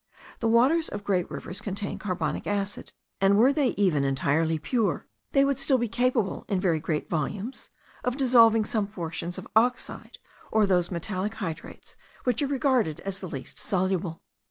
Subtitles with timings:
[0.39, 5.45] The waters of great rivers contain carbonic acid; and, were they even entirely pure, they
[5.45, 7.69] would still be capable, in very great volumes,
[8.03, 10.17] of dissolving some portions of oxide,
[10.51, 14.23] or those metallic hydrates which are regarded as the least soluble.